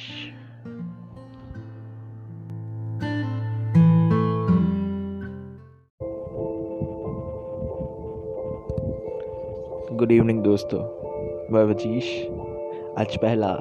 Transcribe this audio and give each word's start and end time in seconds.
Good 9.93 10.13
evening 10.13 10.43
दोस्तों. 10.43 10.81
मैं 11.53 11.65
वजीश 11.65 12.29
आज 12.99 13.17
पहला 13.17 13.53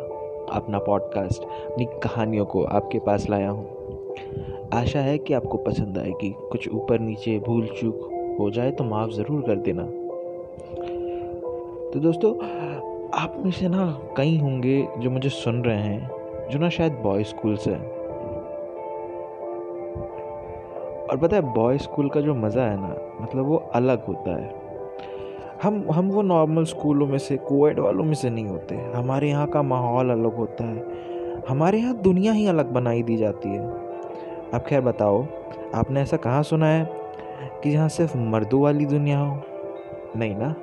अपना 0.52 0.80
पॉडकास्ट 0.80 1.44
अपनी 1.44 1.86
कहानियों 1.86 2.46
को 2.46 2.64
आपके 2.64 3.00
पास 3.00 3.30
लाया 3.30 3.50
हूँ। 3.50 3.82
आशा 4.74 5.00
है 5.00 5.18
कि 5.18 5.34
आपको 5.34 5.58
पसंद 5.58 5.98
आएगी। 5.98 6.36
कुछ 6.40 6.70
ऊपर 6.70 7.00
नीचे 7.00 7.40
भूल 7.40 7.68
चूक 7.68 8.11
हो 8.40 8.50
जाए 8.52 8.72
तो 8.72 8.84
माफ़ 8.84 9.12
ज़रूर 9.12 9.42
कर 9.42 9.56
देना। 9.56 9.84
तो 11.94 12.00
दोस्तों, 12.00 12.34
आप 13.14 13.36
में 13.38 13.52
से 13.52 13.68
ना 13.68 13.86
कई 14.18 14.38
होंगे 14.38 14.88
जो 14.98 15.10
मुझे 15.10 15.30
सुन 15.30 15.62
रहे 15.64 15.78
हैं, 15.78 16.10
जो 16.50 16.60
ना 16.60 16.70
शायद 16.70 16.94
बॉय 16.94 17.24
स्कूल 17.24 17.56
से 17.56 17.72
और 21.06 21.18
पता 21.18 21.36
है 21.36 21.42
बॉय 21.54 21.78
स्कूल 21.78 22.10
का 22.10 22.22
जो 22.22 22.36
मज़ा 22.36 22.64
है 22.64 22.78
ना 22.82 22.96
मतलब 23.22 23.46
वो 23.46 23.56
अलग 23.76 24.06
होता 24.06 24.36
है। 24.36 24.60
हम 25.64 25.86
हम 25.92 26.10
वो 26.10 26.22
नॉर्मल 26.22 26.64
स्कूलों 26.64 27.08
में 27.08 27.18
से 27.18 27.38
कोविड 27.38 27.80
वालों 27.80 28.04
में 28.04 28.14
से 28.14 28.30
नहीं 28.30 28.46
होते। 28.46 28.76
हमारे 28.96 29.30
यहाँ 29.30 29.48
का 29.48 29.62
माहौल 29.62 30.10
अलग 30.10 30.36
होता 30.36 30.64
है। 30.64 31.44
हमारे 31.50 31.78
यहाँ 31.78 31.96
दुनिया 31.96 32.32
ही 32.34 32.48
अलग 32.48 32.72
बनाई 32.72 33.04
दी 33.04 33.18
जाती 33.18 33.50
है। 33.50 33.68
अब 34.54 34.64
खैर 34.68 34.82
बताओ, 34.82 35.26
आपने 35.76 36.02
ऐसा 36.02 36.18
कहाँ 36.18 36.44
सुना 36.44 36.68
है? 36.68 37.01
कि 37.64 37.72
जहाँ 37.72 37.90
सिर्फ़ 37.90 38.18
मर्दों 38.18 38.62
वाली 38.62 38.86
दुनिया 38.86 39.20
हो? 39.20 39.42
नहीं 40.16 40.36
ना? 40.36 40.56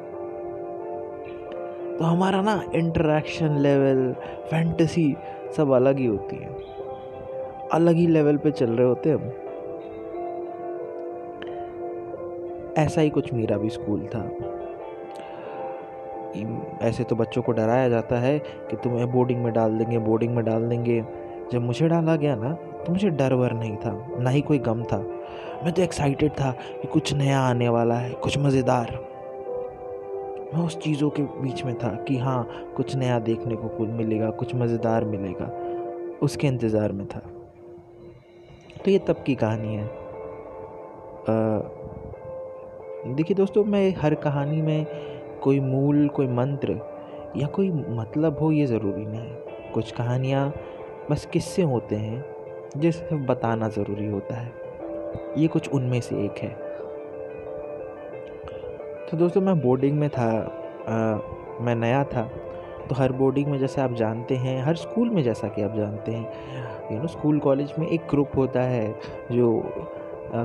तो 1.99 2.05
हमारा 2.05 2.43
ना 2.43 2.63
इंटरेक्शन 2.75 3.59
लेवल 3.59 4.13
फैंटेसी 4.51 5.17
सब 5.57 5.71
अलग 5.71 5.99
ही 5.99 6.07
होती 6.07 6.37
है। 6.37 6.49
अलग 7.73 7.95
ही 7.95 8.07
लेवल 8.07 8.37
पे 8.37 8.51
चल 8.51 8.71
रहे 8.71 8.87
होते 8.87 9.11
हम। 9.11 9.33
ऐसा 12.79 13.01
ही 13.01 13.11
कुछ 13.11 13.33
मेरा 13.33 13.57
भी 13.57 13.69
स्कूल 13.69 14.07
था। 14.07 14.31
ऐसे 16.83 17.05
तो 17.05 17.17
बच्चों 17.17 17.43
को 17.43 17.53
डराया 17.53 17.89
जाता 17.89 18.17
है 18.17 18.39
कि 18.39 18.77
तुम्हें 18.77 19.13
बोर्डिंग 19.13 19.45
में 19.45 19.53
डाल 19.53 19.79
देंगे 19.79 19.99
बोर्डिंग 19.99 20.35
में 20.35 20.45
डाल 20.45 20.69
देंगे। 20.69 21.05
जब 21.53 21.63
मुझे 21.63 21.89
डाला 21.89 22.17
गया 22.17 22.35
ना 22.37 22.53
तो 22.53 22.93
मुझे 22.93 23.11
डर 23.11 23.33
वर 23.33 23.53
नहीं 23.53 23.77
था, 23.77 24.07
ना 24.19 24.31
ही 24.31 24.41
कोई 24.41 24.59
गम 24.59 24.83
था। 24.83 25.07
मैं 25.65 25.73
तो 25.73 25.83
एक्साइटेड 25.83 26.33
था 26.33 26.51
कि 26.51 26.89
कुछ 26.89 27.13
नया 27.13 27.41
आने 27.41 27.69
वाला 27.69 27.95
है, 27.95 28.11
कुछ 28.13 28.39
मज़ेदार। 28.39 28.91
मैं 30.55 30.65
उस 30.67 30.79
चीज़ों 30.79 31.09
के 31.11 31.23
बीच 31.23 31.65
में 31.65 31.75
था 31.79 31.89
कि 32.05 32.17
हाँ 32.19 32.49
कुछ 32.77 32.95
नया 32.97 33.19
देखने 33.19 33.57
को 33.57 33.69
कुछ 33.69 33.89
मिलेगा, 33.89 34.31
कुछ 34.31 34.55
मज़ेदार 34.55 35.05
मिलेगा। 35.05 35.47
उसके 36.23 36.47
इंतज़ार 36.47 36.93
में 36.93 37.07
था। 37.07 37.19
तो 38.85 38.91
ये 38.91 38.99
तब 38.99 39.23
की 39.27 39.35
कहानी 39.35 39.75
है। 39.75 39.87
देखिए 43.15 43.37
दोस्तों, 43.37 43.65
मैं 43.65 43.95
हर 43.95 44.15
कहानी 44.15 44.63
में 44.63 44.87
कोई 45.43 45.61
मूल, 45.61 46.09
कोई 46.09 46.27
मंत्र 46.27 46.81
या 47.37 47.47
कोई 47.47 47.71
मतलब 47.71 48.39
हो 48.39 48.53
ये 48.53 48.67
ज़रूरी 48.67 49.05
नहीं। 49.07 49.71
कुछ 49.75 49.91
कहानियाँ 49.93 50.53
बस 51.11 51.27
किस्से 51.27 51.63
होते 51.63 51.97
हैं, 51.97 52.25
जिसे 52.77 53.17
बताना 53.17 53.69
ज़रूरी 53.69 54.07
होता 54.07 54.37
है। 54.37 54.68
ये 55.37 55.49
कुछ 55.49 55.69
उनमें 55.69 56.01
से 56.01 56.17
एक 56.25 56.39
है। 56.39 56.51
तो 59.11 59.17
दोस्तों 59.17 59.41
मैं 59.41 59.61
बोर्डिंग 59.61 59.99
में 59.99 60.09
था 60.11 60.29
आ, 60.89 61.65
मैं 61.65 61.75
नया 61.75 62.03
था 62.05 62.23
तो 62.89 62.95
हर 62.95 63.13
बोर्डिंग 63.13 63.47
में 63.49 63.59
जैसे 63.59 63.81
आप 63.81 63.93
जानते 63.93 64.37
हैं 64.37 64.63
हर 64.65 64.77
स्कूल 64.77 65.11
में 65.11 65.23
जैसा 65.23 65.49
कि 65.49 65.63
आप 65.63 65.75
जानते 65.77 66.13
हैं 66.13 66.93
यू 66.93 66.99
नो 67.01 67.07
स्कूल 67.07 67.39
कॉलेज 67.39 67.73
में 67.79 67.87
एक 67.89 68.07
ग्रुप 68.11 68.37
होता 68.37 68.61
है 68.63 68.95
जो 69.33 69.61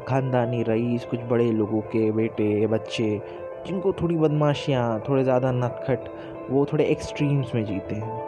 ख़ानदानी 0.08 0.64
रईस 0.64 1.06
कुछ 1.06 1.20
बड़े 1.22 1.52
लोगों 1.52 1.82
के 1.82 2.12
बेटे 2.12 2.68
बच्चे 2.68 3.22
जिनको 3.68 3.94
थोड़ी 3.94 4.16
बदमाशियाँ 4.16 5.04
थोड़े 5.10 5.24
ज़्यादा 5.24 5.52
नटखट 5.52 6.10
वो 6.50 6.66
थोड़े 6.66 6.86
एक्सट्रीम्स 6.86 7.54
में 7.56 7.64
जीते 7.66 7.96
हैं। 7.96 8.22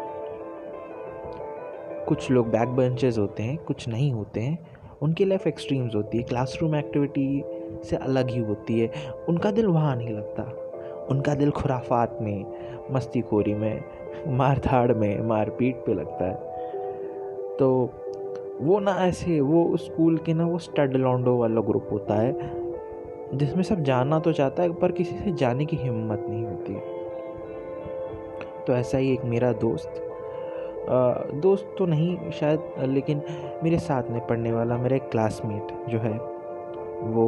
कुछ 2.07 2.29
लोग 2.31 2.49
बैक 2.51 2.69
बेंचेस 2.69 3.17
होते 3.17 3.43
हैं 3.43 3.57
कुछ 3.57 3.87
नहीं 3.87 4.11
होते 4.13 4.41
हैं। 4.41 4.74
उनकी 5.01 5.25
लाइफ 5.25 5.47
एक्सट्रीम्स 5.47 5.95
होती 5.95 6.17
है 6.17 6.23
क्लासरूम 6.23 6.75
एक्टिविटी 6.75 7.43
से 7.83 7.95
अलग 7.95 8.29
ही 8.29 8.39
होती 8.39 8.79
है। 8.79 8.91
उनका 9.29 9.51
दिल 9.51 9.67
वहाँ 9.67 9.95
नहीं 9.95 10.09
लगता। 10.09 10.43
उनका 11.09 11.35
दिल 11.35 11.51
खुराफात 11.51 12.17
में 12.21 12.45
मस्ती 12.91 13.21
खोरी 13.21 13.53
में 13.53 13.83
मार 14.27 14.59
धाड़ 14.59 14.93
में, 14.93 15.21
मारपीट 15.21 15.75
पे 15.75 15.93
लगता 15.93 16.25
है। 16.25 16.35
तो 17.57 17.89
वो 18.61 18.79
ना 18.79 18.91
ऐसे, 18.91 19.41
वो 19.41 19.77
स्कूल 19.77 20.17
के 20.17 20.33
ना 20.33 20.45
वो 20.45 20.57
स्टड 20.57 20.93
लॉन्डो 20.93 21.37
वाला 21.37 21.61
ग्रुप 21.61 21.87
होता 21.91 22.13
है, 22.13 22.33
जिसमें 23.37 23.63
सब 23.63 23.79
जानना 23.79 24.19
तो 24.19 24.33
चाहता 24.33 24.63
है, 24.63 24.73
पर 24.73 24.91
किसी 24.91 25.15
से 25.15 25.31
जाने 25.31 25.65
की 25.65 25.77
हिम्मत 25.77 26.25
नहीं 26.29 26.45
होती। 26.45 26.73
तो 28.67 28.73
ऐसा 28.73 28.97
ही 28.97 29.13
एक 29.13 29.25
मेरा 29.25 29.53
दोस्त 29.53 30.04
दोस्त 30.87 31.75
तो 31.77 31.85
नहीं 31.85 32.31
शायद, 32.31 32.59
लेकिन 32.79 33.21
मेरे 33.63 33.77
साथ 33.79 34.09
में 34.11 34.25
पढ़ने 34.27 34.51
वाला 34.51 34.77
मेरा 34.77 34.95
एक 34.95 35.09
क्लासमेट 35.11 35.71
जो 35.89 35.99
है, 35.99 36.13
वो 37.03 37.27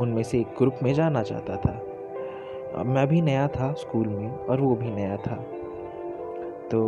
उनमें 0.00 0.22
से 0.22 0.38
एक 0.40 0.54
ग्रुप 0.58 0.78
में 0.82 0.92
जाना 0.94 1.22
चाहता 1.22 1.56
था। 1.56 2.84
मैं 2.84 3.06
भी 3.08 3.20
नया 3.22 3.46
था 3.48 3.72
स्कूल 3.72 4.06
में 4.06 4.30
और 4.30 4.60
वो 4.60 4.74
भी 4.76 4.90
नया 4.90 5.16
था। 5.16 5.36
तो 6.70 6.80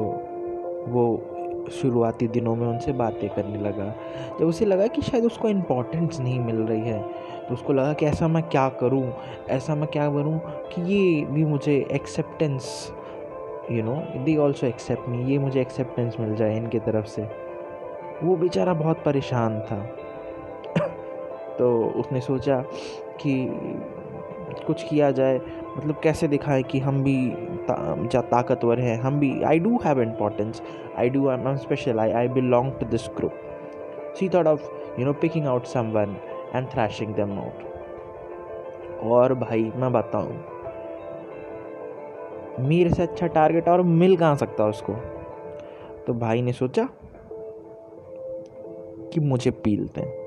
वो 0.88 1.68
शुरुआती 1.72 2.26
दिनों 2.28 2.54
में 2.56 2.66
उनसे 2.66 2.92
बातें 2.92 3.28
करने 3.30 3.58
लगा। 3.58 3.94
जब 4.40 4.46
उसे 4.46 4.64
लगा 4.64 4.86
कि 4.86 5.02
शायद 5.02 5.24
उसको 5.24 5.48
इम्पोर्टेंस 5.48 6.20
नहीं 6.20 6.38
मिल 6.40 6.56
रही 6.58 6.80
है 6.80 7.02
तो 7.48 7.54
उसको 7.54 7.72
लगा 7.72 7.92
कि 7.92 8.06
ऐसा 8.06 8.28
मैं 8.28 8.42
क्या 8.42 8.68
करूँ, 8.80 9.12
ऐसा 9.48 9.74
मैं 9.74 9.88
क्या 9.88 10.08
करूँ 10.10 10.38
कि 10.68 10.82
ये 10.84 11.24
भी 11.24 11.44
मुझे 11.44 11.74
acceptance 11.92 12.92
you 13.70 13.82
know 13.82 13.94
they 14.24 14.36
also 14.36 14.66
accept 14.66 15.08
me 15.08 15.24
ये 15.24 15.38
मुझे 15.38 15.60
एक्सेप्टेंस 15.60 16.16
मिल 16.20 16.34
जाए 16.36 16.56
इनके 16.56 16.78
तरफ़ 16.78 17.06
से। 17.06 17.22
वो 18.22 18.36
बेचारा 18.36 18.74
बहुत 18.74 19.02
परेशान 19.04 19.60
था। 19.60 19.80
तो 21.58 21.84
उसने 21.84 22.20
सोचा 22.20 22.60
कि 23.20 23.34
कुछ 24.66 24.82
किया 24.82 25.10
जाए 25.10 25.40
मतलब 25.76 26.00
कैसे 26.02 26.28
दिखाएँ 26.28 26.62
कि 26.62 26.78
हम 26.78 27.02
भी 27.02 27.30
ता, 27.70 28.20
ताकतवर 28.20 28.80
हैं 28.80 29.00
हम 29.00 29.20
भी 29.20 29.42
I 29.42 29.58
do 29.58 29.80
have 29.84 30.02
importance 30.02 30.62
I 30.98 31.10
do 31.10 31.28
I 31.28 31.38
am 31.38 31.56
special 31.56 32.00
I 32.00 32.12
I 32.12 32.28
belong 32.28 32.72
to 32.72 32.86
this 32.86 33.08
group 33.16 33.32
see 34.18 34.28
thought 34.28 34.46
of 34.46 34.70
you 34.98 35.06
know 35.06 35.12
picking 35.12 35.46
out 35.46 35.64
someone 35.90 36.16
and 36.54 36.68
thrashing 36.68 37.14
them 37.14 37.38
out 37.38 37.64
और 39.02 39.34
भाई 39.34 39.72
मैं 39.76 39.92
बताऊँ 39.92 40.36
मेरे 42.60 42.90
से 42.90 43.02
अच्छा 43.02 43.26
टारगेट 43.26 43.68
और 43.68 43.82
मिल 43.82 44.16
कहाँ 44.16 44.36
सकता 44.36 44.66
उसको? 44.66 44.92
तो 46.06 46.14
भाई 46.14 46.42
ने 46.42 46.52
सोचा 46.52 46.88
कि 49.12 49.20
मुझे 49.20 49.50
पीलते 49.50 50.00
हैं 50.00 50.26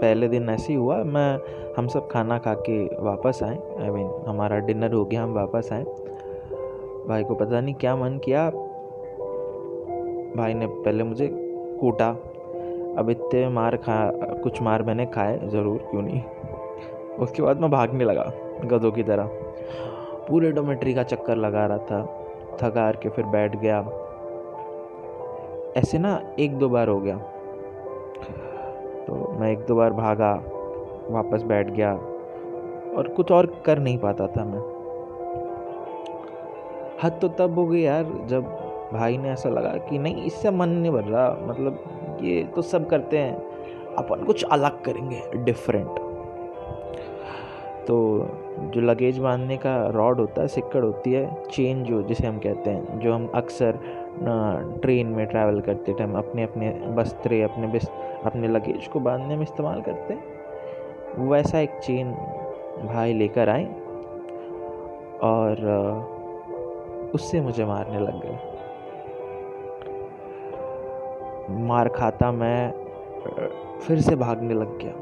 पहले 0.00 0.28
दिन 0.28 0.48
ऐसे 0.48 0.72
ही 0.72 0.78
हुआ, 0.78 0.96
मैं, 0.96 1.40
हम 1.78 1.88
सब 1.88 2.08
खाना 2.10 2.38
खा 2.38 2.54
के 2.54 2.84
वापस 2.84 3.40
आए। 3.42 3.58
आई 3.80 3.90
मीन 3.90 4.10
हमारा 4.26 4.58
डिनर 4.58 4.92
हो 4.92 5.04
गया, 5.04 5.22
हम 5.22 5.34
वापस 5.34 5.68
आए। 5.72 5.84
भाई 7.08 7.24
को 7.24 7.34
पता 7.34 7.60
नहीं 7.60 7.74
क्या 7.74 7.96
मन 7.96 8.18
किया। 8.18 8.50
भाई 10.36 10.54
ने 10.54 10.66
पहले 10.66 11.04
मुझे 11.04 11.30
कूटा 11.80 12.16
अब 12.98 13.10
इतने 13.10 13.48
मार 13.48 13.76
खा, 13.76 14.10
कुछ 14.42 14.62
मार 14.62 14.82
मैंने 14.82 15.06
खाए, 15.06 15.40
ज़रूर, 15.44 15.78
क्यों 15.78 16.02
नहीं? 16.02 16.22
उसके 17.16 17.42
बाद 17.42 17.60
मैं 17.60 17.70
भागने 17.70 18.04
लगा, 18.04 18.32
गधों 18.64 18.92
की 18.92 19.02
तरह। 19.02 19.28
पूरे 20.28 20.52
डोमेट्री 20.52 20.94
का 20.94 21.02
चक्कर 21.02 21.36
लगा 21.36 21.66
रहा 21.66 21.78
था, 21.78 22.04
थका 22.62 22.90
के 22.92 23.08
फिर 23.08 23.24
बैठ 23.24 23.56
गया। 23.56 23.80
ऐसे 25.76 25.98
ना, 25.98 26.20
एक 26.38 26.58
दो 26.58 26.68
बार 26.68 26.88
हो 26.88 27.00
गया। 27.00 27.16
तो 29.06 29.36
मैं 29.40 29.52
एक 29.52 29.58
दो 29.58 29.74
बार 29.74 29.92
भागा, 29.92 30.34
वापस 31.10 31.42
बैठ 31.42 31.70
गया, 31.70 31.92
और 32.96 33.08
कुछ 33.16 33.32
और 33.32 33.62
कर 33.66 33.78
नहीं 33.78 33.98
पाता 33.98 34.26
था 34.26 34.44
मैं। 34.44 34.60
हद 37.02 37.18
तो 37.22 37.28
तब 37.28 37.58
हो 37.58 37.66
गई 37.66 37.80
यार, 37.80 38.04
जब 38.26 38.44
भाई 38.92 39.16
ने 39.18 39.30
ऐसा 39.30 39.48
लगा 39.48 39.68
कि 39.68 39.98
नहीं, 39.98 40.24
इससे 40.24 40.50
मन 40.50 40.68
नहीं 40.68 40.92
भर 40.92 41.04
रहा 41.04 41.38
मतलब 41.42 41.78
ये 42.22 42.42
तो 42.54 42.62
सब 42.62 42.88
करते 42.88 43.18
हैं। 43.18 43.36
अपन 43.96 44.24
कुछ 44.24 44.44
अलग 44.44 44.82
करेंगे 44.84 45.22
डिफरेंट 45.36 46.04
तो 47.86 47.96
जो 48.74 48.80
लगेज 48.80 49.18
बांधने 49.18 49.56
का 49.56 49.74
रॉड 49.88 50.20
होता 50.20 50.42
है, 50.42 50.48
सिक्कड़ 50.48 50.84
होती 50.84 51.12
है 51.12 51.44
चेन 51.44 51.82
जो, 51.84 52.02
जिसे 52.02 52.26
हम 52.26 52.38
कहते 52.38 52.70
हैं, 52.70 52.98
जो 53.00 53.12
हम 53.12 53.26
अक्सर 53.34 53.78
ट्रेन 54.82 55.06
में 55.06 55.26
ट्रैवल 55.26 55.60
करते 55.60 55.92
टाइम 55.92 56.14
अपने 56.14 56.42
अपने 56.42 56.70
बस्त्रे 56.96 57.40
अपने 57.42 57.66
बिस, 57.66 57.88
अपने 58.24 58.48
लगेज 58.48 58.88
को 58.88 59.00
बांधने 59.00 59.36
में 59.36 59.42
इस्तेमाल 59.42 59.80
करते 59.82 60.14
हैं 60.14 61.28
वैसा 61.28 61.58
एक 61.60 61.78
चेन 61.78 62.10
भाई 62.84 63.12
लेकर 63.12 63.48
आए, 63.48 63.64
और 65.22 67.10
उससे 67.14 67.40
मुझे 67.40 67.64
मारने 67.64 68.00
लग 68.00 68.20
गए। 68.22 68.55
मार 71.50 71.88
खाता 71.88 72.30
मैं, 72.32 72.72
फिर 73.78 74.00
से 74.00 74.16
भागने 74.16 74.54
लग 74.54 74.78
गया। 74.78 74.92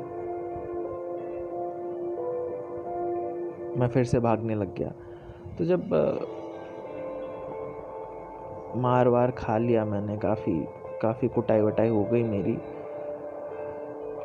मैं 3.76 3.88
फिर 3.88 4.04
से 4.04 4.20
भागने 4.20 4.54
लग 4.54 4.74
गया। 4.74 4.92
तो 5.58 5.64
जब, 5.64 5.80
मार 8.76 9.08
वार 9.08 9.30
खा 9.30 9.58
लिया 9.58 9.84
मैंने, 9.84 10.16
काफ़ी 10.16 10.64
काफ़ी 11.02 11.28
कुटाई 11.28 11.60
वटाई 11.60 11.88
हो 11.88 12.04
गई 12.04 12.22
मेरी। 12.22 12.58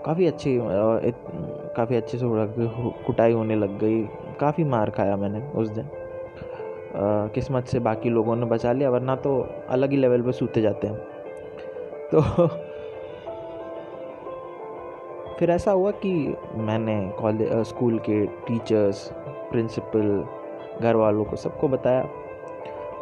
काफ़ी 0.06 0.26
अच्छी 0.26 0.60
काफ़ी 1.76 1.96
अच्छे 1.96 2.18
से 2.18 2.26
कुटाई 3.06 3.34
होने 3.34 3.56
लग 3.56 3.80
गई। 3.80 4.04
काफ़ी 4.40 4.64
मार 4.64 4.90
खाया 4.90 5.16
मैंने 5.18 5.42
उस 5.56 5.70
दिन। 5.70 5.90
किस्मत 7.34 7.66
से 7.66 7.80
बाकी 7.80 8.10
लोगों 8.10 8.36
ने 8.36 8.46
बचा 8.46 8.72
लिया, 8.72 8.90
वरना 8.90 9.16
तो 9.16 9.48
अलग 9.70 9.92
ही 9.92 9.98
लेवल 9.98 10.22
पे 10.22 10.32
सूते 10.32 10.62
जाते 10.62 10.88
हैं 10.88 11.09
तो 12.14 12.22
फिर 15.40 15.50
ऐसा 15.52 15.72
हुआ 15.72 15.92
कि 15.92 16.36
मैंने 16.56 17.12
कॉलेज 17.20 17.52
स्कूल 17.68 18.00
के 18.00 18.26
टीचर्स, 18.26 19.12
प्रिंसिपल 19.52 20.26
घर 20.82 20.96
वालों 20.96 21.24
को 21.26 21.36
सबको 21.36 21.68
बताया। 21.68 22.10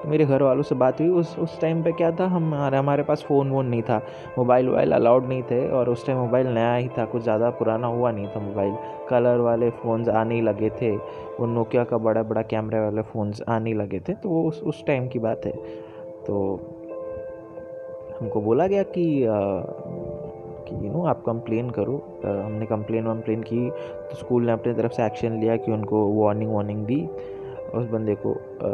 मेरे 0.05 0.25
घर 0.25 0.43
वालों 0.43 0.63
से 0.63 0.75
बात 0.75 0.99
हुई। 1.01 1.09
उस 1.09 1.37
उस 1.39 1.59
टाइम 1.61 1.81
पे 1.83 1.91
क्या 1.91 2.11
था? 2.11 2.25
हमारे 2.27 2.77
हमारे 2.77 3.03
पास 3.03 3.23
फ़ोन 3.23 3.49
वोन 3.49 3.65
नहीं 3.65 3.81
था। 3.81 3.97
मोबाइल 4.37 4.67
वोबाइल 4.69 4.91
अलाउड 4.91 5.27
नहीं 5.27 5.43
थे 5.43 5.67
और 5.69 5.89
उस 5.89 6.05
टाइम 6.07 6.19
मोबाइल 6.19 6.47
नया 6.47 6.75
ही 6.75 6.87
था। 6.87 7.05
कुछ 7.05 7.23
ज़्यादा 7.23 7.49
पुराना 7.49 7.87
हुआ 7.87 8.11
नहीं 8.11 8.27
था 8.27 8.39
मोबाइल। 8.39 8.75
कलर 9.09 9.39
वाले 9.39 9.69
फ़ोन्स 9.69 10.09
आने 10.09 10.41
लगे 10.41 10.69
थे। 10.81 10.95
वो 11.39 11.45
नोकिया 11.45 11.83
का 11.83 11.97
बड़ा 11.97 12.23
बड़ा 12.23 12.41
कैमरे 12.41 12.79
वाले 12.79 13.01
फ़ोन्स 13.01 13.41
आने 13.47 13.73
लगे 13.73 13.99
थे। 13.99 14.13
तो 14.13 14.29
वो 14.29 14.47
उस 14.47 14.61
उस 14.63 14.85
टाइम 14.85 15.07
की 15.07 15.19
बात 15.19 15.45
है। 15.45 15.51
तो 16.25 16.76
हमको 18.19 18.41
बोला 18.41 18.67
गया 18.67 18.83
कि 18.83 19.05
कि 20.67 20.75
यू 20.75 20.91
नो 20.93 21.05
आप 21.05 21.21
कंप्लेन 21.25 21.69
करो। 21.69 21.95
हमने 22.25 22.65
कंप्लेन 22.65 23.07
वम्प्लेन 23.07 23.41
की 23.43 23.69
तो 23.69 24.15
स्कूल 24.15 24.45
ने 24.45 24.51
अपनी 24.51 24.73
तरफ़ 24.73 24.91
से 24.91 25.05
एक्शन 25.05 25.39
लिया 25.39 25.55
कि 25.55 25.71
उनको 25.71 26.05
वार्निंग 26.13 26.53
वार्निंग 26.53 26.85
दी। 26.85 27.01
उस 27.75 27.85
बंदे 27.87 28.15
को 28.15 28.31
आ, 28.31 28.69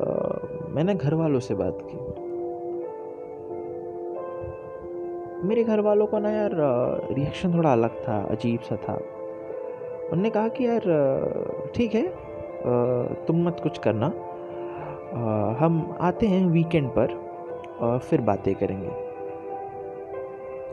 मैंने 0.75 0.95
घर 0.95 1.13
वालों 1.13 1.39
से 1.39 1.55
बात 1.55 1.77
की। 1.81 1.97
मेरे 5.47 5.63
घर 5.63 5.79
वालों 5.79 6.05
को 6.07 6.19
ना 6.19 6.31
यार 6.31 6.51
रिएक्शन 7.11 7.53
थोड़ा 7.53 7.71
अलग 7.71 8.01
था 8.01 8.21
अजीब 8.31 8.59
सा 8.59 8.75
था। 8.75 8.99
उनने 10.11 10.29
कहा 10.29 10.47
कि 10.47 10.65
यार 10.67 10.81
ठीक 11.75 11.95
है 11.95 12.05
तुम 13.25 13.43
मत 13.47 13.59
कुछ 13.63 13.77
करना। 13.77 14.07
हम 15.59 15.97
आते 16.01 16.27
हैं 16.27 16.45
वीकेंड 16.45 16.89
पर 16.89 17.13
और 17.81 17.99
फिर 17.99 18.21
बातें 18.21 18.53
करेंगे। 18.55 19.12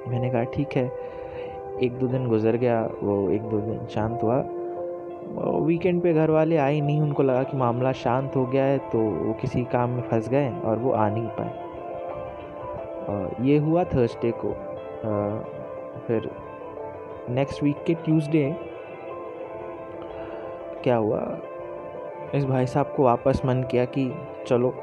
मैंने 0.08 0.30
कहा, 0.30 0.42
ठीक 0.44 0.76
है। 0.76 0.90
एक 1.82 1.98
दो 1.98 2.06
दिन 2.06 2.28
गुजर 2.28 2.56
गया, 2.56 2.82
वो 3.02 3.30
एक 3.30 3.42
दो 3.42 3.60
दिन 3.60 3.86
शांत 3.86 4.22
हुआ। 4.22 4.42
वीकेंड 5.66 6.02
पे 6.02 6.12
घर 6.12 6.30
वाले 6.30 6.56
आए 6.56 6.80
नहीं, 6.80 7.00
उनको 7.02 7.22
लगा 7.22 7.42
कि 7.42 7.56
मामला 7.56 7.92
शांत 7.92 8.36
हो 8.36 8.44
गया 8.46 8.64
है 8.64 8.78
तो 8.90 8.98
वो 8.98 9.32
किसी 9.32 9.64
काम 9.64 9.90
में 9.90 10.02
फंस 10.02 10.28
गए 10.28 10.50
और 10.64 10.78
वो 10.78 10.92
आ 10.92 11.08
नहीं 11.08 11.28
पाए। 11.38 11.68
ये 13.40 13.58
हुआ 13.58 13.84
थर्सडे 13.84 14.32
को। 14.44 14.52
फिर 16.06 16.30
नेक्स्ट 17.30 17.62
वीक 17.62 17.82
के 17.86 17.94
ट्यूसडे 17.94 18.56
क्या 20.82 20.96
हुआ? 20.96 21.20
इस 22.34 22.44
भाई 22.44 22.66
साहब 22.66 22.92
को 22.96 23.02
वापस 23.02 23.42
मन 23.46 23.62
किया 23.62 23.84
कि 23.84 24.12
चलो, 24.46 24.74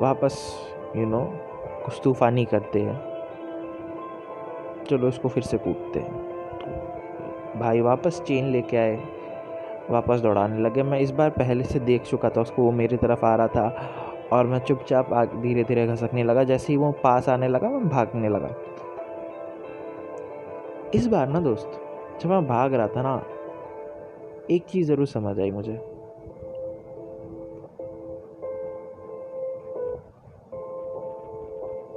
वापस 0.00 0.38
यू 0.96 1.06
नो 1.06 1.20
कुछ 1.84 2.00
तूफानी 2.04 2.44
करते 2.44 2.80
हैं। 2.80 3.09
चलो 4.90 5.08
इसको 5.08 5.28
फिर 5.28 5.42
से 5.42 5.58
कूदते 5.58 6.00
हैं। 6.00 6.12
तो 6.58 7.58
भाई 7.60 7.80
वापस 7.80 8.20
चेन 8.20 8.46
लेके 8.46 8.76
आए। 8.76 8.96
वापस 9.90 10.20
दौड़ाने 10.20 10.58
लगे। 10.58 10.82
मैं 10.82 10.98
इस 11.00 11.10
बार 11.10 11.30
पहले 11.30 11.64
से 11.64 11.80
देख 11.80 12.02
चुका 12.02 12.28
था, 12.30 12.40
उसको 12.40 12.62
वो 12.62 12.70
मेरी 12.72 12.96
तरफ़ 12.96 13.24
आ 13.24 13.34
रहा 13.34 13.48
था 13.48 13.90
और 14.32 14.46
मैं 14.46 14.58
चुपचाप 14.58 15.12
धीरे 15.42 15.64
धीरे 15.64 15.86
घसकने 15.86 16.22
लगा। 16.22 16.44
जैसे 16.44 16.72
ही 16.72 16.76
वो 16.76 16.90
पास 16.92 17.28
आने 17.28 17.48
लगा, 17.48 17.68
मैं 17.68 17.88
भागने 17.88 18.28
लगा। 18.28 18.54
इस 20.94 21.06
बार 21.06 21.28
ना 21.28 21.40
दोस्त, 21.40 21.80
जब 22.20 22.30
मैं 22.30 22.46
भाग 22.46 22.74
रहा 22.74 22.86
था 22.86 23.02
ना, 23.02 23.22
एक 24.50 24.64
चीज़ 24.64 24.88
ज़रूर 24.88 25.06
समझ 25.06 25.40
आई 25.40 25.50
मुझे। 25.50 25.80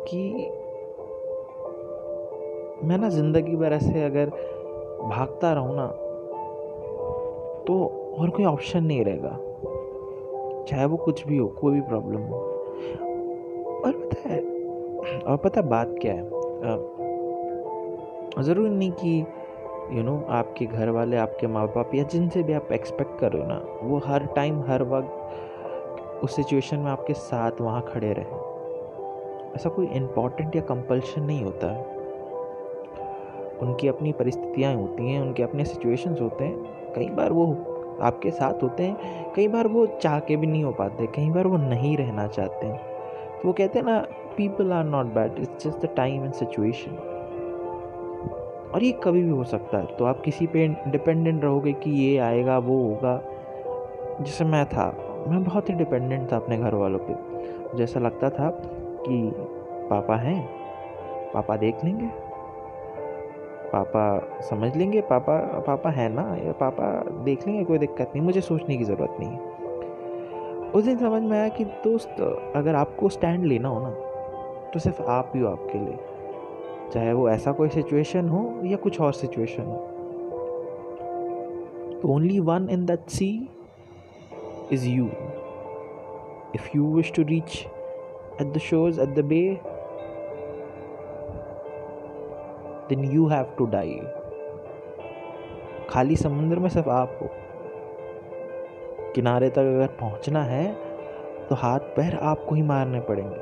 कि 0.07 0.51
मैं 2.83 2.97
ना 2.97 3.09
ज़िंदगी 3.09 3.55
भर 3.55 3.73
ऐसे 3.73 4.03
अगर 4.03 4.29
भागता 5.09 5.53
रहूँ 5.53 5.75
ना 5.75 5.87
तो 7.67 7.75
और 8.19 8.29
कोई 8.29 8.45
ऑप्शन 8.45 8.83
नहीं 8.83 9.03
रहेगा। 9.05 9.37
चाहे 10.67 10.85
वो 10.85 10.97
कुछ 10.97 11.27
भी 11.27 11.37
हो 11.37 11.47
कोई 11.47 11.73
भी 11.73 11.81
प्रॉब्लम 11.81 12.21
हो। 12.21 12.39
और 13.85 13.91
पता 13.91 14.29
है 14.29 14.39
और 15.21 15.37
पता 15.37 15.61
है 15.61 15.67
बात 15.69 15.95
क्या 16.01 16.13
है? 16.13 16.23
ज़रूरी 18.43 18.69
नहीं 18.69 18.91
कि 18.91 19.19
यू 19.19 19.97
you 19.97 20.05
नो 20.05 20.17
know, 20.17 20.29
आपके 20.29 20.65
घर 20.65 20.89
वाले 20.89 21.17
आपके 21.17 21.47
माँ 21.47 21.67
बाप 21.67 21.95
या 21.95 22.03
जिनसे 22.03 22.43
भी 22.43 22.53
आप 22.53 22.71
एक्सपेक्ट 22.71 23.19
कर 23.19 23.31
रहे 23.31 23.41
हो 23.41 23.47
ना 23.47 23.61
वो 23.81 24.01
हर 24.05 24.25
टाइम 24.25 24.61
हर 24.61 24.83
वक्त 24.83 26.23
उस 26.23 26.35
सिचुएशन 26.35 26.79
में 26.79 26.91
आपके 26.91 27.13
साथ 27.13 27.51
वहाँ 27.61 27.81
खड़े 27.81 28.13
रहे। 28.13 28.25
ऐसा 29.55 29.69
कोई 29.69 29.87
इम्पोर्टेंट 29.87 30.55
या 30.55 30.61
कंपल्शन 30.61 31.23
नहीं 31.23 31.43
होता। 31.43 31.67
है 31.67 31.92
उनकी 33.63 33.87
अपनी 33.87 34.11
परिस्थितियाँ 34.11 34.75
होती 34.75 35.11
हैं, 35.11 35.21
उनके 35.21 35.43
अपने 35.43 35.65
सिचुएशंस 35.65 36.21
होते 36.21 36.45
हैं। 36.45 36.93
कई 36.95 37.09
बार 37.09 37.31
वो 37.31 37.45
आपके 38.01 38.31
साथ 38.31 38.63
होते 38.63 38.83
हैं, 38.83 39.33
कई 39.33 39.47
बार 39.47 39.67
वो 39.67 39.85
चाह 39.85 40.19
के 40.19 40.35
भी 40.35 40.47
नहीं 40.47 40.63
हो 40.63 40.71
पाते, 40.71 41.07
कई 41.07 41.29
बार 41.29 41.47
वो 41.47 41.57
नहीं 41.57 41.97
रहना 41.97 42.27
चाहते 42.27 42.67
हैं। 42.67 42.77
तो 43.41 43.47
वो 43.47 43.53
कहते 43.53 43.79
हैं 43.79 43.85
ना 43.85 43.99
people 44.37 44.71
are 44.71 44.83
not 44.83 45.05
bad 45.05 45.39
it's 45.39 45.67
just 45.67 45.85
the 45.85 45.89
time 45.95 46.23
and 46.23 46.33
situation 46.33 46.91
और 48.73 48.83
ये 48.83 48.91
कभी 48.91 49.23
भी 49.23 49.29
हो 49.29 49.43
सकता 49.43 49.77
है। 49.77 49.85
तो 49.85 50.05
आप 50.05 50.21
किसी 50.21 50.47
पे 50.47 50.67
डिपेंडेंट 50.67 51.43
रहोगे 51.43 51.73
कि 51.73 51.91
ये 51.91 52.17
आएगा, 52.17 52.57
वो 52.57 52.83
होगा। 52.83 53.21
जैसे 54.21 54.45
मैं 54.45 54.65
था, 54.65 54.95
मैं 55.27 55.43
बहुत 55.43 55.69
ही 55.69 55.73
डिपेंडेंट 55.73 56.31
था 56.31 56.35
अपने 56.35 56.57
घर 56.57 56.75
वालों 56.75 56.99
पे। 56.99 57.77
जैसा 57.77 57.99
लगता 57.99 58.29
था 58.29 58.49
कि 59.05 59.31
पापा 59.89 60.15
हैं, 60.15 60.49
पापा 61.33 61.57
देख 61.57 61.75
लेंगे। 61.83 62.22
पापा 63.73 64.41
समझ 64.41 64.75
लेंगे, 64.77 65.01
पापा 65.01 65.37
पापा 65.67 65.89
है 65.89 66.07
ना, 66.13 66.23
या 66.45 66.51
पापा 66.51 66.87
देख 67.23 67.47
लेंगे, 67.47 67.63
कोई 67.63 67.77
दिक्कत 67.77 68.11
नहीं, 68.15 68.21
मुझे 68.21 68.41
सोचने 68.41 68.77
की 68.77 68.83
ज़रूरत 68.83 69.17
नहीं 69.19 69.29
है। 69.29 70.71
उस 70.71 70.83
दिन 70.83 70.97
समझ 70.97 71.21
में 71.21 71.37
आया 71.39 71.49
कि 71.49 71.65
दोस्त, 71.65 72.21
अगर 72.55 72.75
आपको 72.75 73.09
स्टैंड 73.09 73.45
लेना 73.45 73.69
हो 73.69 73.79
ना 73.79 73.89
तो 74.73 74.79
सिर्फ़ 74.79 75.01
आप 75.01 75.31
ही 75.35 75.41
हो 75.41 75.47
आपके 75.47 75.79
लिए। 75.79 75.97
चाहे 76.93 77.13
वो 77.13 77.29
ऐसा 77.29 77.51
कोई 77.51 77.69
सिचुएशन 77.69 78.29
हो, 78.29 78.61
या 78.65 78.77
कुछ 78.77 78.99
और 79.01 79.13
सिचुएशन 79.13 79.63
हो। 79.63 79.89
Only 82.05 82.39
one 82.39 82.67
in 82.69 82.85
that 82.85 83.09
sea 83.09 83.27
is 84.71 84.87
you 84.87 85.05
if 86.55 86.69
you 86.75 86.93
wish 86.95 87.11
to 87.15 87.23
reach 87.23 87.65
at 88.41 88.47
the 88.47 88.57
shows 88.57 89.01
at 89.01 89.09
the 89.09 89.25
bay 89.25 89.41
then 92.95 93.11
you 93.11 93.27
have 93.27 93.45
to 93.57 93.65
die 93.65 94.01
खाली 95.89 96.15
समुद्र 96.15 96.59
में 96.59 96.69
सिर्फ़ 96.69 96.89
आप 96.89 97.17
हो। 97.21 97.29
किनारे 99.15 99.49
तक 99.49 99.57
अगर 99.57 99.87
पहुँचना 99.99 100.43
है 100.43 100.65
तो 101.49 101.55
हाथ 101.55 101.79
पैर 101.95 102.15
आपको 102.15 102.55
ही 102.55 102.61
मारने 102.61 102.99
पड़ेंगे। 102.99 103.41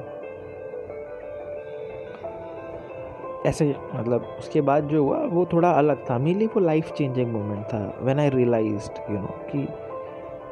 ऐसे 3.50 3.76
मतलब 3.96 4.36
उसके 4.40 4.62
बाद 4.62 4.88
जो 4.88 5.04
हुआ, 5.04 5.18
वो 5.18 5.46
थोड़ा 5.54 5.72
अलग 5.72 6.10
था। 6.10 6.18
मेरे 6.18 6.40
लिए 6.40 6.48
वो 6.48 6.60
लाइफ 6.60 6.92
चेंजिंग 6.92 7.32
मोमेंट 7.34 7.64
था। 7.66 7.80
When 8.02 8.20
I 8.20 8.30
realise 8.30 8.90
you 9.12 9.18
know 9.18 9.36
कि 9.52 9.68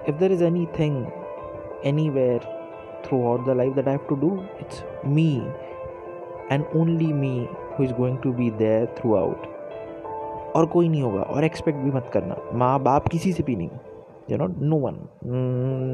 if 0.10 0.15
there 0.15 0.32
is 0.32 0.44
anything 0.79 1.06
anywhere 2.10 2.39
throughout 3.29 3.46
the 3.46 3.50
life 3.50 3.74
that 3.74 3.88
I 3.88 3.94
have 3.94 4.06
to 4.10 4.15
do 4.15 4.39
it's 4.62 4.84
me 5.06 5.29
and 6.51 6.65
only 6.75 7.13
me 7.13 7.48
who 7.72 7.84
is 7.84 7.94
going 7.94 8.18
to 8.18 8.32
be 8.34 8.50
there 8.51 8.86
throughout 9.15 9.48
और 10.56 10.65
कोई 10.65 10.89
नहीं 10.89 11.01
होगा, 11.01 11.22
और 11.22 11.44
expect 11.44 11.79
भी 11.79 11.91
मत 11.91 12.10
करना। 12.13 12.36
माँ 12.53 12.79
बाप 12.79 13.08
किसी 13.08 13.34
से 13.34 13.44
भी 13.44 13.56
नहीं। 13.56 13.70
You 14.32 14.38
know 14.38 14.48
no 14.48 14.77
one 14.77 14.98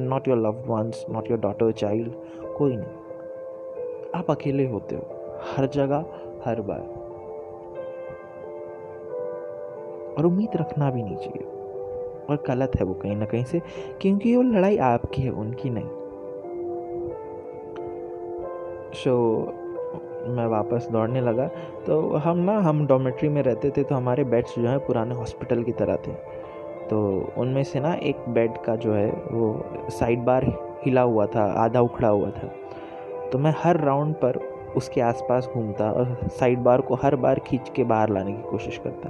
not 0.10 0.28
your 0.28 0.38
love 0.38 0.64
ones 0.68 1.06
not 1.10 1.32
your 1.32 1.40
daughter 1.40 1.72
child 1.72 2.12
कोई 2.58 2.76
नहीं। 2.76 4.12
आप 4.16 4.32
अकेले 4.32 4.68
होते 4.68 4.96
हो। 4.96 5.02
हर 5.56 5.66
जगह, 5.66 6.06
हर 6.46 6.62
बार। 6.62 6.80
और 10.18 10.26
उम्मीद 10.26 10.56
रखना 10.56 10.90
भी 10.90 11.04
नहीं 11.04 11.16
चाहिए। 11.16 11.44
और 12.30 12.44
गलत 12.48 12.72
है 12.80 12.86
वो 12.86 12.94
कहीं 12.94 13.16
ना 13.16 13.26
कहीं 13.26 13.44
से, 13.44 13.62
क्योंकि 14.02 14.36
वो 14.36 14.42
लड़ाई 14.42 14.78
आपकी 14.78 15.22
है, 15.22 15.30
उनकी 15.30 15.70
नहीं। 15.70 15.90
सो 18.94 19.14
मैं 20.27 20.46
वापस 20.46 20.88
दौड़ने 20.91 21.22
लगा। 21.22 21.48
तो 21.88 22.15
हम 22.15 22.38
ना, 22.38 22.58
हम 22.60 22.88
डॉमेट्री 22.88 23.29
में 23.29 23.41
रहते 23.44 23.70
थे 23.70 23.84
तो 23.84 23.96
हमारे 23.96 24.24
बेड्स 24.24 24.55
जो 24.60 24.67
हैं, 24.67 24.79
पुराने 24.79 25.15
हॉस्पिटल 25.15 25.63
की 25.63 25.72
तरह 25.72 25.96
थे। 25.96 26.12
तो 26.89 27.29
उनमें 27.38 27.63
से 27.63 27.79
ना, 27.79 27.94
एक 27.94 28.29
बेड 28.29 28.58
का 28.58 28.75
जो 28.75 28.94
है, 28.94 29.10
वो 29.10 29.65
साइड 29.89 30.20
बार 30.20 30.46
हिला 30.86 31.01
हुआ 31.01 31.25
था, 31.25 31.44
आधा 31.63 31.79
उखड़ा 31.79 32.08
हुआ 32.08 32.29
था। 32.29 32.51
तो 33.32 33.38
मैं 33.38 33.53
हर 33.58 33.79
राउंड 33.79 34.15
पर 34.15 34.39
उसके 34.75 35.01
आसपास 35.01 35.50
घूमता 35.53 35.91
और 35.91 36.17
साइड 36.27 36.60
बार 36.60 36.82
को 36.82 36.96
हर 36.96 37.15
बार 37.15 37.39
खींच 37.39 37.72
के 37.75 37.84
बाहर 37.84 38.10
लाने 38.10 38.34
की 38.34 38.41
कोशिश 38.41 38.77
करता। 38.77 39.10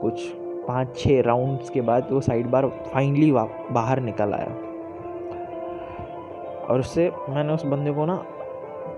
कुछ 0.00 0.28
पाँच 0.68 0.96
छः 0.96 1.22
राउंड्स 1.22 1.70
के 1.70 1.80
बाद 1.80 2.08
वो 2.12 2.20
साइड 2.20 2.46
बार 2.46 2.66
फाइनली 2.66 3.32
बाहर 3.32 4.00
निकल 4.00 4.32
आया। 4.32 4.56
और 6.66 6.80
उससे 6.80 7.10
मैंने 7.28 7.52
उस 7.52 7.64
बंदे 7.66 7.92
को 7.92 8.04
ना 8.06 8.24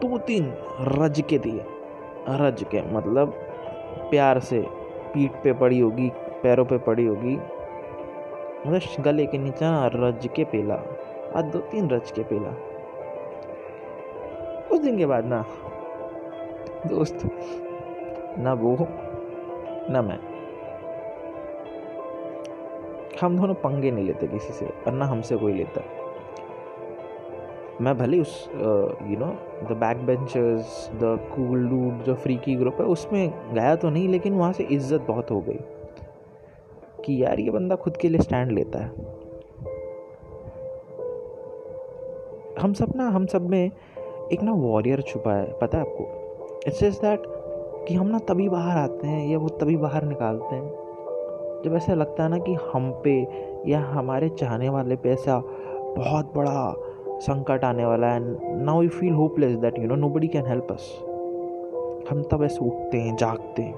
दो 0.01 0.19
तीन 0.19 0.53
रज 0.81 1.23
के 1.29 1.39
दिए। 1.39 1.65
रज 2.29 2.63
के 2.63 2.83
मतलब 2.93 3.33
प्यार 4.11 4.39
से 4.39 4.67
पीठ 5.15 5.33
पे 5.33 5.53
पड़ी 5.53 5.81
होगी, 5.81 6.09
पैरों 6.43 6.65
पे 6.65 6.79
पड़ी 6.79 7.07
होगी। 7.07 7.37
मतलब 8.67 9.03
गले 9.03 9.27
के 9.27 9.39
नीचे 9.39 9.67
रज 9.89 10.29
के 10.37 10.45
पेला, 10.45 10.75
आज 11.37 11.45
दो 11.45 11.59
तीन 11.59 11.91
रज 11.91 12.11
के 12.11 12.23
पेला। 12.23 12.51
उस 14.73 14.81
दिन 14.81 14.99
के 14.99 15.07
बाद 15.07 15.25
ना, 15.25 15.45
दोस्त, 16.87 17.31
ना 18.39 18.53
वो, 18.53 18.77
ना 19.91 20.03
मैं, 20.03 20.19
हम 23.21 23.39
दोनों 23.39 23.55
पंगे 23.55 23.91
नहीं 23.91 24.05
लेते 24.05 24.27
किसी 24.27 24.53
से 24.53 24.67
और 24.67 24.93
ना 24.93 25.05
हमसे 25.05 25.37
कोई 25.37 25.53
लेता। 25.53 26.00
मैं 27.81 27.97
भले 27.99 28.19
उस 28.21 28.49
you 28.53 29.17
know 29.19 29.27
the 29.69 29.77
back 29.81 30.05
benchers 30.07 30.89
the 30.95 31.19
cool 31.35 31.67
dude 31.69 32.03
जो 32.05 32.15
फ्री 32.15 32.37
की 32.37 32.55
ग्रुप 32.55 32.81
है, 32.81 32.87
उसमें 32.87 33.55
गया 33.55 33.75
तो 33.77 33.91
नहीं, 33.91 34.09
लेकिन 34.09 34.35
वहाँ 34.35 34.53
से 34.53 34.65
इज़्ज़त 34.65 35.07
बहुत 35.09 35.31
हो 35.31 35.41
गई 35.41 35.59
कि 37.05 37.23
यार 37.23 37.41
ये 37.41 37.51
बंदा 37.51 37.77
खुद 37.77 37.97
के 37.97 38.09
लिए 38.09 38.21
स्टैंड 38.21 38.51
लेता 38.53 38.79
है। 38.79 38.89
हम 42.61 42.73
सब 42.73 42.93
ना, 42.97 43.09
हम 43.09 43.27
सब 43.27 43.49
में 43.51 43.71
एक 44.33 44.43
ना 44.43 44.53
वॉरियर 44.53 45.01
छुपा 45.01 45.35
है, 45.35 45.53
पता 45.61 45.79
है 45.79 45.85
आपको? 45.85 46.63
इट्स 46.67 46.81
जस्ट 46.81 47.03
दैट 47.03 47.23
कि 47.89 47.95
हम 47.95 48.07
ना 48.07 48.19
तभी 48.29 48.49
बाहर 48.49 48.79
आते 48.79 49.07
हैं 49.07 49.27
या 49.29 49.39
वो 49.39 49.49
तभी 49.61 49.77
बाहर 49.77 50.05
निकालते 50.05 50.55
हैं, 50.55 50.69
जब 51.65 51.75
ऐसा 51.77 51.95
लगता 51.95 52.23
है 52.23 52.31
ना 52.31 52.39
कि 52.39 52.57
हम 52.73 52.91
पे 53.05 53.17
या 53.71 53.81
हमारे 53.83 54.29
चाहने 54.29 54.69
वाले 54.69 54.97
पे 54.97 55.13
ऐसा 55.13 55.39
बहुत 55.97 56.33
बड़ा 56.37 56.75
संकट 57.21 57.65
आने 57.65 57.85
वाला 57.85 58.07
है 58.07 58.21
now 58.65 58.83
you 58.83 58.89
feel 58.89 59.15
hopeless 59.15 59.57
that 59.57 59.79
you 59.79 59.87
know 59.89 59.95
nobody 60.09 60.29
can 60.29 60.47
help 60.47 60.73
us 60.73 60.89
हम 62.11 62.23
तब 62.31 62.43
ऐसे 62.45 62.65
उठते 62.65 62.99
हैं, 62.99 63.17
जागते 63.17 63.63
हैं। 63.63 63.75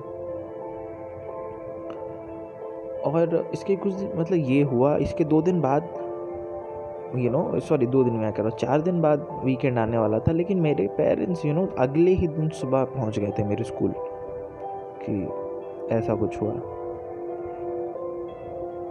और 3.03 3.51
इसके 3.53 3.77
कुछ 3.77 3.93
दिन 3.95 4.11
मतलब 4.17 4.39
ये 4.51 4.63
हुआ, 4.63 4.97
इसके 4.97 5.25
दो 5.25 5.41
दिन 5.43 5.61
बाद 5.61 5.89
यू 7.17 7.31
नो 7.31 7.61
सॉरी 7.61 7.87
दो 7.87 8.03
दिन 8.05 8.15
में 8.15 8.33
कह 8.33 8.43
रहा 8.43 8.57
चार 8.57 8.81
दिन 8.81 9.01
बाद 9.03 9.27
वीकेंड 9.45 9.79
आने 9.79 9.99
वाला 9.99 10.19
था, 10.19 10.33
लेकिन 10.33 10.61
मेरे 10.61 10.87
पेरेंट्स 10.99 11.45
यू 11.45 11.53
नो 11.55 11.67
अगले 11.79 12.11
ही 12.11 12.29
दिन 12.29 12.49
सुबह 12.61 12.85
पहुँच 12.85 13.19
गए 13.19 13.33
थे 13.39 13.45
मेरे 13.45 13.65
स्कूल 13.65 13.95
कि 15.03 15.95
ऐसा 15.95 16.15
कुछ 16.15 16.41
हुआ। 16.43 16.53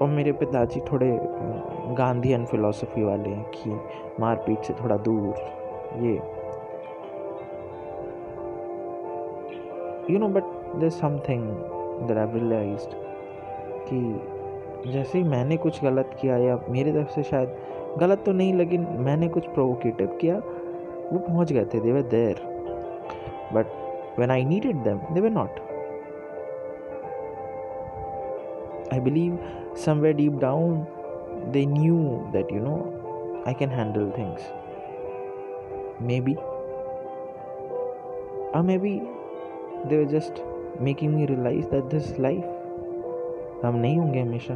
और 0.01 0.07
मेरे 0.09 0.31
पिताजी 0.33 0.79
थोड़े 0.81 1.09
गांधीयन 1.95 2.45
फिलोसफी 2.45 3.03
वाले 3.03 3.35
कि 3.53 3.79
मारपीट 4.19 4.63
से 4.63 4.73
थोड़ा 4.73 4.97
दूर, 4.97 5.35
ये। 6.01 6.13
You 10.13 10.19
know 10.19 10.27
but 10.27 10.43
there 10.75 10.89
something 10.89 11.47
that 12.07 12.17
I 12.17 12.39
realise 12.39 12.87
कि 13.89 14.91
जैसे 14.91 15.17
ही 15.17 15.23
मैंने 15.23 15.57
कुछ 15.57 15.83
गलत 15.83 16.17
किया 16.21 16.37
या 16.37 16.59
मेरी 16.69 16.91
तरफ़ 16.91 17.09
से 17.09 17.23
शायद 17.23 17.57
गलत 17.99 18.23
तो 18.25 18.31
नहीं, 18.31 18.53
लेकिन 18.53 18.87
मैंने 18.99 19.27
कुछ 19.27 19.47
प्रोवोकेटिव 19.47 20.07
किया, 20.21 20.37
वो 21.13 21.19
पहुँच 21.19 21.53
गए 21.53 21.65
थे 21.65 21.79
they 21.79 21.91
were 21.91 22.01
there 22.01 22.41
but 23.53 24.19
when 24.19 24.31
I 24.31 24.45
needed 24.45 24.75
them 24.75 24.99
they 25.11 25.29
not 25.29 25.59
I 28.93 28.99
believe 28.99 29.35
somewhere 29.73 30.13
deep 30.15 30.33
down 30.39 30.71
they 31.51 31.65
knew 31.65 32.29
that, 32.33 32.51
you 32.51 32.59
know, 32.59 33.43
I 33.45 33.53
can 33.53 33.69
handle 33.69 34.11
things. 34.11 34.41
Maybe. 35.99 36.35
Or 38.53 38.63
maybe 38.63 39.01
they 39.89 39.97
were 39.97 40.05
just 40.05 40.41
making 40.79 41.15
me 41.15 41.25
realize 41.25 41.67
that 41.69 41.89
this 41.89 42.17
life 42.17 42.45
हम 43.63 43.75
नहीं 43.75 43.97
होंगे 43.97 44.19
हमेशा 44.19 44.53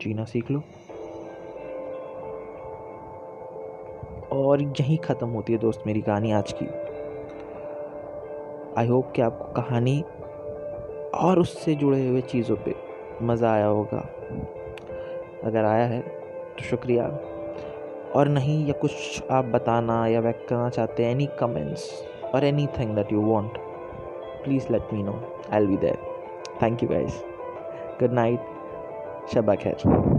जीना 0.00 0.24
सीख 0.24 0.50
लो 0.50 0.62
और 4.36 4.62
यहीं 4.62 4.96
ख़त्म 5.04 5.28
होती 5.28 5.52
है 5.52 5.58
दोस्त 5.58 5.82
मेरी 5.86 6.00
कहानी 6.08 6.32
आज 6.32 6.52
की 6.60 6.66
आई 8.80 8.86
होप 8.86 9.12
कि 9.16 9.22
आपको 9.22 9.52
कहानी 9.60 10.00
और 11.14 11.38
उससे 11.38 11.74
जुड़े 11.74 12.06
हुए 12.08 12.20
चीज़ों 12.32 12.56
पे 12.64 12.74
मज़ा 13.26 13.52
आया 13.52 13.66
होगा 13.66 14.04
अगर 15.44 15.64
आया 15.64 15.84
है 15.86 16.00
तो 16.00 16.64
शुक्रिया। 16.64 17.06
और 18.16 18.28
नहीं, 18.28 18.66
या 18.66 18.72
कुछ 18.72 19.22
आप 19.30 19.44
बताना 19.44 20.06
या 20.06 20.20
व्यक्त 20.20 20.46
करना 20.48 20.68
चाहते 20.68 21.04
हैं 21.04 21.10
एनी 21.10 21.26
कमेंट्स 21.40 21.90
और 22.34 22.44
anything 22.78 22.94
that 22.96 23.12
you 23.12 23.20
want 23.20 23.58
please 24.44 24.72
let 24.72 24.92
me 24.92 25.02
know 25.02 25.20
I'll 25.60 25.66
be 25.66 25.76
there 25.76 25.98
thank 26.62 26.82
you 26.82 26.88
guys 26.88 27.20
good 28.00 28.12
night 28.12 29.28
Shaba 29.34 29.54
खैर 29.54 30.15